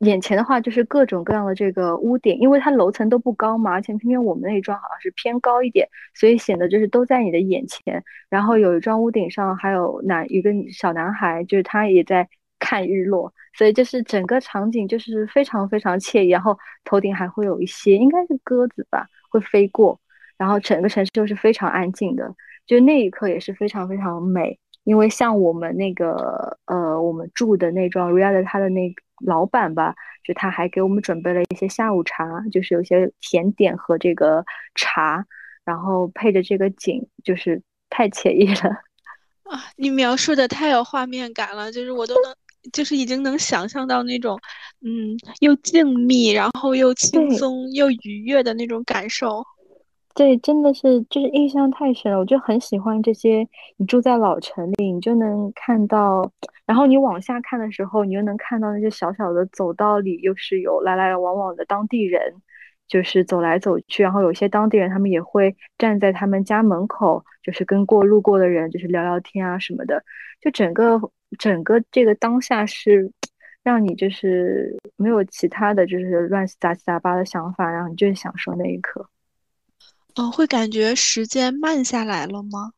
[0.00, 8.04] 眼前的话就是各种各样的这个屋顶，因为它楼层都不高嘛，而且偏偏我们那一幢好像是偏高一点，所以显得就是都在你的眼前。
[8.28, 12.28] 然后有一幢屋顶上还有男一个小男孩，就是他也在
[12.60, 16.28] 看日落，所以就是整个场景就是非常非常惬意。
[16.28, 19.98] 然后头顶还会有一些应该是鸽子吧，会飞过，
[20.36, 22.32] 然后整个城市就是非常安静的，
[22.68, 24.60] 就那一刻也是非常非常美。
[24.84, 29.02] 因为像我们那个呃，我们住的那幢 Rial 的它的那个。
[29.20, 35.24] 老板吧，就他还给我们准备了一些下午茶，就是有些甜点和这个茶，
[35.64, 38.70] 然后配着这个景，就是太惬意了
[39.44, 39.64] 啊！
[39.76, 42.34] 你描述的太有画面感了，就是我都能，
[42.72, 44.38] 就是已经能想象到那种，
[44.80, 49.44] 嗯，又静谧，然后又轻松又愉悦的那种感受。
[50.18, 53.46] 对，真的是就是印象太深了，我就很喜欢这些。
[53.76, 56.28] 你住在老城里，你就能看到，
[56.66, 62.20] 然后你往下看的时候，你又能看到那些小小的走道里，又是有来来往往的当地人，
[62.88, 64.02] 就是走来走去。
[64.02, 70.02] 然后有些当地人，他们也会站在他们家门口，就是跟过路过的人，就是聊聊天啊什么的。
[70.40, 71.00] 就整个
[71.38, 73.08] 整个这个当下是
[73.62, 79.08] 让你就是没有其他的就是乱七杂七杂八的想法，然后你就是享受那一刻。
[80.18, 82.72] 嗯，会感觉时间慢下来了吗？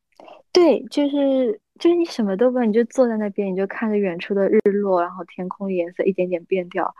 [0.53, 6.93] 对，就是就是你什么都不你就坐在那边，你就看着远处的日落，然后天空颜色一点点变掉，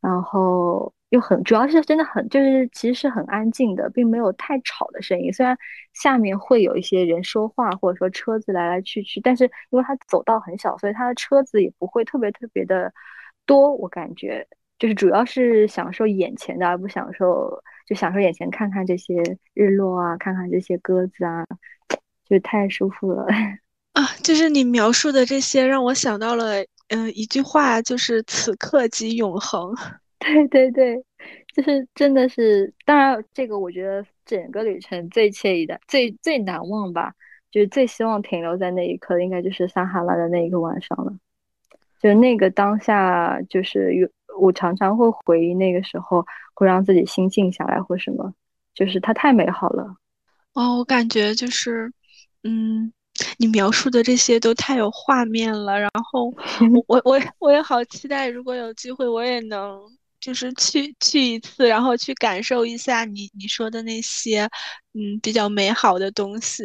[0.00, 5.32] 然后又很主要是真的很就是其实是很安静的，并没有太吵的声音。
[5.32, 5.56] 虽然
[5.94, 12.92] 下面会有一些人说话，或者说车子来来去去，但是因为它走道很小，所以它的车子也不会特别特别的
[13.46, 13.74] 多。
[13.74, 14.46] 我感觉
[14.78, 17.60] 就是主要是享受眼前的，而不享受。
[17.88, 19.14] 就享受眼前，看看这些
[19.54, 21.46] 日落啊，看看这些鸽子啊，
[22.28, 23.24] 就太舒服了
[23.94, 24.04] 啊！
[24.22, 29.74] 就是你描述的这些，让我想到了，嗯，一句话，就是“此刻即永恒
[30.20, 31.02] ”。对对对，
[31.54, 37.14] 就是真的是，当然，这个我觉得整个旅程最惬意的、最最难忘吧，
[37.50, 41.16] 就是最希望停留在那一刻，应该就是撒哈拉的那一个晚上了。
[41.98, 44.06] 就那个当下，就是有。
[44.40, 46.24] 我常常会回忆那个时候，
[46.58, 48.34] 会让自己心静下来，或什么，
[48.74, 49.94] 就是它太美好了。
[50.54, 51.92] 哦，我感觉就是，
[52.42, 52.92] 嗯，
[53.36, 56.34] 你描述的这些都太有画面了，然后
[56.88, 59.80] 我我我我也好期待，如果有机会，我也能
[60.18, 64.42] 就是去去一次，然后去感受一下你你说的那些
[64.94, 66.64] 嗯比较美好的东西。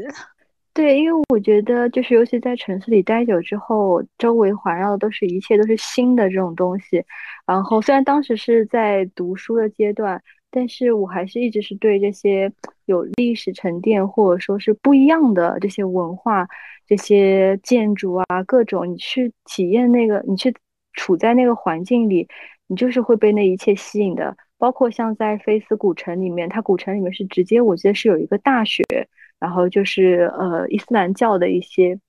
[0.73, 7.03] 对，因为我觉得就是，尤其在城市里待久之后，周围环绕的都是一切都是新的这种东西。
[7.45, 10.19] 然后虽然当时是在读书的阶段，
[10.49, 12.51] 但是我还是一直是对这些
[12.85, 16.47] 有历史沉淀或者说是不一样的这些文化、
[16.87, 20.51] 这些建筑啊，各种你去体验那个，你去
[20.93, 22.27] 处在那个环境里，
[22.65, 24.35] 你就是会被那一切吸引的。
[24.57, 28.83] 包括像在菲斯古城里面，它古城里面是直接，我记得是有一个大学。
[29.43, 31.99] 然后就是呃伊斯兰教的一些，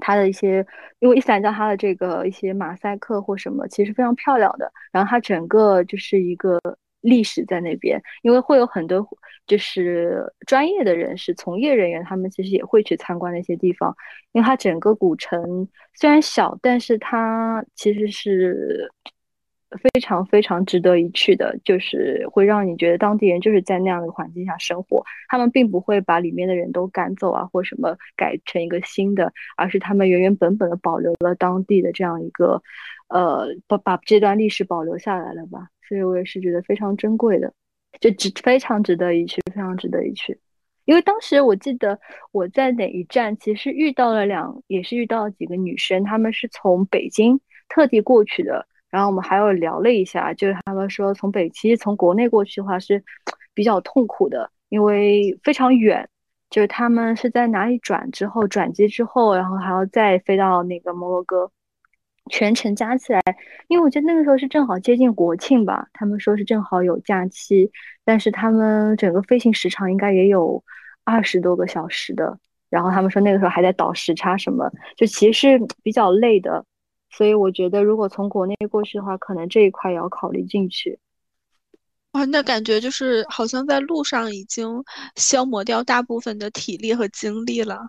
[0.00, 0.66] 它的一些，
[0.98, 4.72] 因为伊斯兰教它的这个一些马赛克或什么，其实非常漂亮的。
[4.90, 6.58] 然后它整个就是一个
[7.02, 9.06] 历史在那边，因为会有很多
[9.46, 13.94] 就是专业的人士、从业人员，他们其实也会去参观那些地方，
[14.32, 18.90] 因为它整个古城虽然小，但是它其实是。
[19.70, 32.62] 非常非常值得一去的，就是会让你觉得当地人就是在那样的环境下生活，他们并不会把里面的人都赶走啊，或什么改成一个新的，而是他们原原本本的保留了当地的这样一个，
[33.08, 35.68] 呃，把把这段历史保留下来了吧。
[35.88, 37.52] 所以我也是觉得非常珍贵的，
[38.00, 40.38] 就值非常值得一去，非常值得一去。
[40.84, 41.98] 因为当时我记得
[42.30, 48.64] 我在哪一站，其实遇到了两，也是遇到了几个女生，她们是从北京特地过去的。
[48.96, 53.04] 然后我们还有聊了一下，就是他们说从北，其实从国内过去的话是
[53.52, 56.08] 比较痛苦的，因为非常远。
[56.48, 61.50] 就是他们是在哪里转之后转机之后，然后还要再飞到那个摩洛哥，
[62.30, 63.20] 全程加起来，
[63.68, 67.70] 因为我觉得那个时候是正好接近国庆吧，他们说是正好有假期，
[68.02, 70.64] 但是他们整个飞行时长应该也有
[71.04, 72.38] 二十多个小时的。
[72.70, 76.64] 然后他们说那个时候还在倒时差什么，就其实比较累的。
[77.10, 80.98] 所以我觉得，如果从国内过去的话，可能这一块也要考虑进去。
[82.12, 84.82] 哇，那感觉就是好像在路上已经
[85.16, 87.86] 消磨掉大部分的体力和精力了。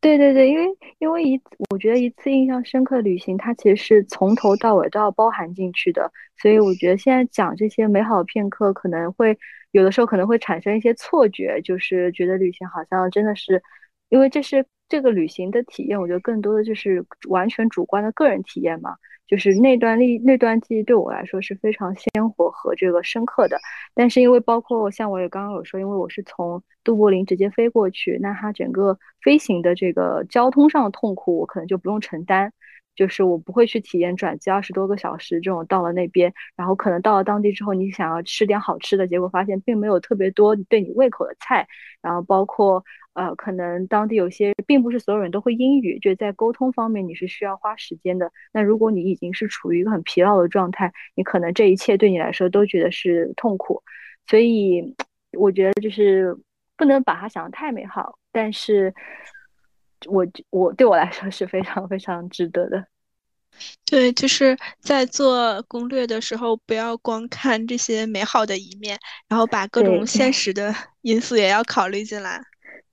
[0.00, 0.64] 对对对，因为
[0.98, 1.40] 因为一，
[1.70, 6.10] 我觉得一次印象深刻的旅行，它其实是从头到尾都要包含进去的。
[6.40, 9.36] 所以我觉得现在讲这些美好片刻，可能会
[9.72, 13.60] 有的时候可能会产生一些错觉，就是觉得旅行好像真的是，
[14.08, 14.66] 因为这是。
[14.90, 18.96] 这个旅行的体验，我觉得更多的就是完全主观的个人体验嘛。
[19.26, 23.58] 就是那段历那段记忆对我来说是非常鲜活和这个深刻的。
[23.92, 32.50] 但是因为包括像我也刚刚有说，因为我是从杜柏林直接飞过去，那它整个飞行的这个交通上的痛苦，我可能就不用承担。
[32.98, 41.66] 就是我不会去体验转机二十多个小时这种到了那边，然后可能到了当地之后，你想要吃点好吃的，结果发现并没有特别多对你胃口的菜，
[42.02, 42.84] 然后包括。
[43.14, 48.30] 呃，可能当地有些并不是所有人都会英语，就在沟通方面你是需要花时间的。
[48.52, 53.82] 那如果你已经是处于一个很疲劳的状态，你可能这一切对你来说都觉得是痛苦。
[54.28, 54.94] 所以
[55.36, 56.32] 我觉得就是
[56.76, 58.94] 不能把它想的太美好，但是
[60.06, 62.86] 我我对我来说是非常非常值得的。
[63.84, 70.72] 对，就是在做攻略的时候，不要光看这些美好的一面，然后把各种现实的
[71.02, 72.40] 因素也要考虑进来。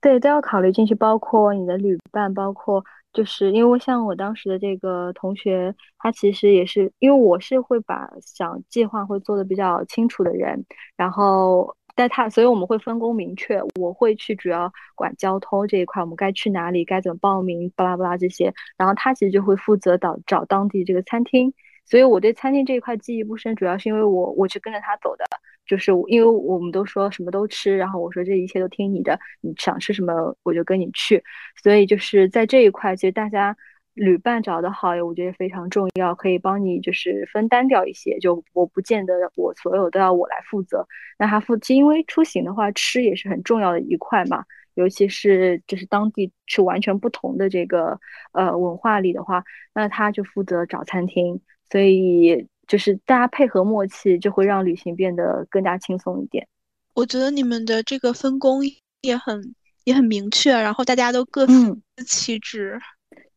[0.02, 21.54] 对，都要考虑进去，包括你的旅伴，包括就是因为像我当时的这个同学，他其实也是因为我是会把想计划会做的比较清楚的人，然后但他，所以我们会分工明确，我会去主要管交通这一块，我们该去哪里，该怎么报名，巴拉巴拉这些，然后他其实就会负责找找当地这个餐厅，
[21.86, 25.26] 所以我对餐厅这一块记忆不深，主要是因为我我去跟着他走的。
[25.68, 31.24] 就是因为我们都说什么都吃，然后我说这一切都听你的，你想吃什么我就跟你去。
[31.64, 33.58] 所以就是在这一块，其实大家
[33.96, 38.20] 旅伴找的好，我觉得非常重要，可以帮你就是分担掉一些。
[38.20, 40.88] 就我不见得我所有都要我来负责，
[41.18, 44.46] 那他负，因为出行的话，吃也是很重要的一块嘛。
[44.76, 48.00] 尤其是就是当地是完全不同的这个
[48.34, 49.44] 呃文化里的话，
[49.74, 51.42] 那他就负责找餐厅，
[51.72, 52.48] 所以。
[52.68, 56.48] 就是大家配合默契，就会让旅行变得更加轻松一点。
[56.96, 58.62] 我觉得你们的这个分工
[59.02, 62.82] 也很也很明确，然后大家都各司其职。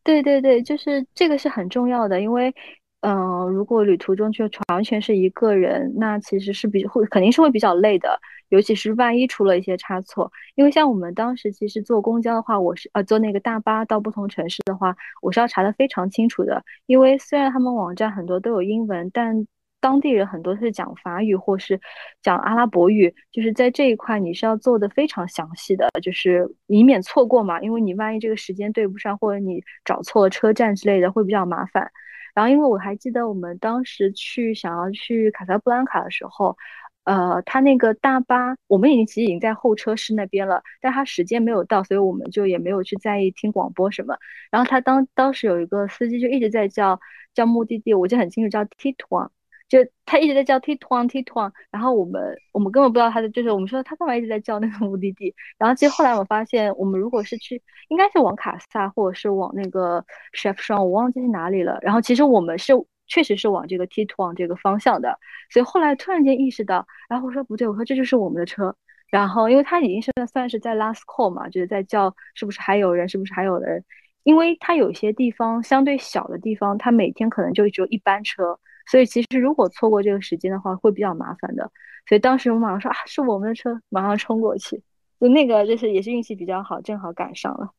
[0.09, 2.53] 对对对，就是这个是很重要的，因为。
[3.01, 4.43] 嗯，如果旅途中就
[4.73, 10.29] 完全是一个人，那其实是比会肯定是会比较累的，尤其是万一出了一些差错。
[10.55, 16.61] 因为像我们当时其实坐公交的话，我是呃坐那个大巴到不同城市的话，我是要查的非常清楚的。
[16.87, 19.47] 因为虽然他们网站很多都有英文，但
[19.79, 21.79] 当地人很多是讲法语或是
[22.21, 31.91] 讲阿拉伯语，就是在这一块你是要做的非常详细的，就是以免错过嘛，因为你万一这个时间对不上，或者你找错了车站之类的，会比较麻烦。
[32.35, 36.57] 然后因为我还记得我们当时去想要去卡萨布兰卡的时候。
[37.05, 44.15] 呃，他那个大巴，我们已经其实已经在候车室那边了，但他时间没有到，所以我们就也没有去在意听广播什么。
[44.51, 46.99] 然后他当当时有一个司机就一直在叫
[47.33, 49.31] 叫目的地，我记得很清楚，叫 T t o
[49.69, 55.33] 就他一直在叫 T t o n T t o n 然后我们我们根本不知道他的，就是我们说他干嘛一直在叫那个目的地。
[55.57, 60.03] 然后其实后来我发现，我们如果是去，应该是往卡萨或者是往那个
[60.33, 61.79] Chef 上，我忘记是哪里了。
[61.81, 62.73] 然后其实我们是。
[63.11, 65.17] 确实是往这个 T twon 这个方向的，
[65.49, 68.75] 所以后来突然间意识到，然后我说不对，我说这就是我们的车，
[69.09, 73.83] 然后因为他已经是算是在 last call 嘛，就是在叫是不是还有人，是不是还有人，
[74.21, 78.59] 因为他有些地方相对小的地方，他每天可能就只有一班车，
[78.89, 81.71] 所以其实如果错过这个时间的话，会比较麻烦的。
[82.07, 84.81] 所以当时我马上说啊，是我们的车，马上冲过去，
[85.19, 87.71] 就那个就是也是运气比较好，正好赶上了，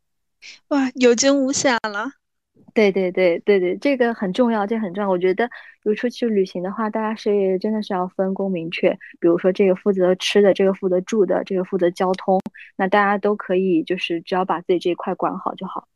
[0.68, 2.12] 哇，有惊无险了。
[2.74, 5.10] 对对对对对，这个很重要，这很重要。
[5.10, 5.50] 我觉得，
[5.82, 8.92] 如果出去旅行的话，大家是真的是要分工明确。
[9.18, 12.40] 比如说，这个负责吃的，这个负责住的，这个负责交通，
[12.76, 15.88] 那大家都可以，就是只要把自己这一块管好就好。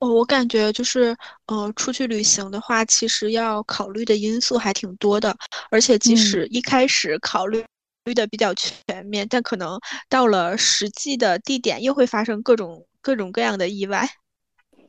[0.00, 5.36] 哦，我感觉就是，呃，出去旅行的话，其实要考虑的因素还挺多的，
[5.70, 7.64] 而且即使一开始考虑
[8.04, 9.78] 虑的比较全面，但可能
[10.08, 14.08] 到了实际的地点，又会发生各种各种各样的意外。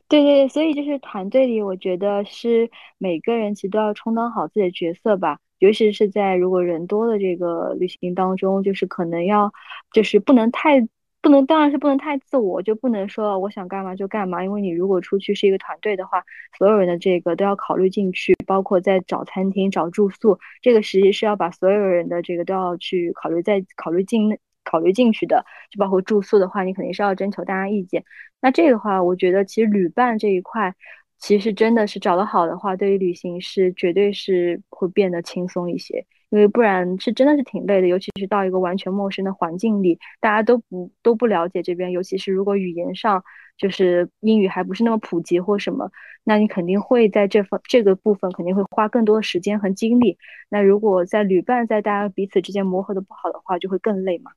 [0.06, 9.52] 对对对，所以就是团队里，我觉得是每个人其实都要充当好自己的角色吧，尤其是在如果人多的这个旅行当中，就是可能要，
[9.92, 10.80] 就是不能太
[11.22, 16.24] 不能，当然是不能太自我，就不能说我想干嘛就干嘛，因为你如果出去是一个团队的话，
[16.58, 28.02] 所有人的这个都要考虑进去，包括在找餐厅、找住宿，这个实际是要把所有人的这个都要去考虑，再考虑进考虑进去的，就包括住宿的话，你肯定是要征求大家意见。
[28.40, 30.74] 那这个话，我觉得其实旅伴这一块，
[31.18, 43.22] 其实真的是找得好的话，对于旅行是绝对是会变得轻松一些，因为不然是真的是挺累的，尤其是到一个完全陌生的环境里，大家都不都不了解这边，尤其是如果语言上
[43.58, 45.90] 就是英语还不是那么普及或什么，
[46.24, 50.16] 那你肯定会在这方这个部分肯定会花更多的时间和精力。
[50.48, 54.30] 那如果在旅伴在大家彼此之间磨合的不好的话，就会更累嘛。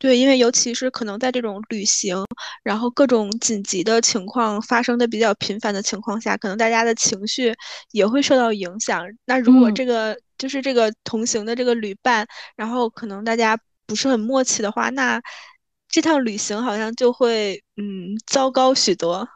[0.00, 2.16] 对，因为尤其是可能在这种旅行，
[2.64, 7.54] 然后各种紧急的情况发生的比较频繁的情况下，可能大家的情绪
[7.92, 9.06] 也会受到影响。
[9.24, 15.18] 那如果这个就是这个同行的这个旅伴，然后可能大家不是很默契的话，那
[15.88, 19.26] 这趟旅行好像就会嗯糟糕许多。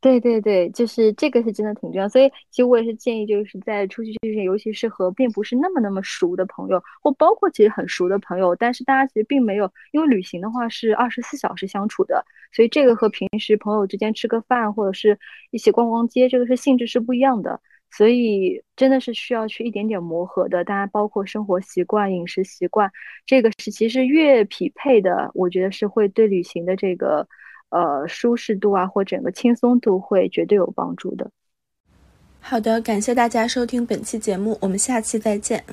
[0.00, 15.18] 对对对，就是这个是真的挺重要，所以其实我也是建议，就是在出去之前，尤其是和并不是那么那么熟的朋友，或包括其实很熟的朋友，但是大家其实并没有，因为旅行的话是二十四小时相处的，所以这个和平时朋友之间吃个饭或者是
[15.50, 17.60] 一起逛逛街，这个是性质是不一样的，
[17.96, 20.64] 所以真的是需要去一点点磨合的。
[20.64, 22.90] 大家包括生活习惯、饮食习惯，
[23.26, 27.26] 这个是其实越匹配的，我觉得是会对旅行的这个。
[27.70, 31.28] 呃，舒适度啊，或整个轻松度会绝对有帮助的。
[32.38, 35.64] 好的，感谢大家收听本期节目，我们下期再见。